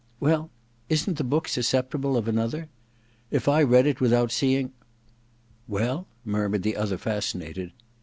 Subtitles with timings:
[0.19, 0.49] *Well—
[0.89, 2.69] ^isn*t the book susceptible of another?
[3.29, 4.71] If / read it without seeing
[5.67, 6.07] Well?
[6.17, 7.71] * murmured the other, fascinated.